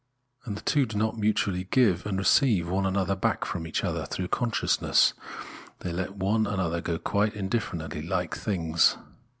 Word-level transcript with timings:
And 0.45 0.57
the 0.57 0.61
two 0.61 0.87
do 0.87 0.97
not 0.97 1.19
mutually 1.19 1.65
give 1.69 2.07
and 2.07 2.17
receive 2.17 2.67
one 2.67 2.87
another 2.87 3.15
back 3.15 3.45
from 3.45 3.67
each 3.67 3.83
other 3.83 4.07
through 4.07 4.29
consciousness; 4.29 5.13
they 5.81 5.91
let 5.93 6.15
one 6.15 6.47
another 6.47 6.81
go 6.81 6.97
quite 6.97 7.35
indifferently, 7.35 8.01
hke 8.01 8.33
things. 8.33 8.97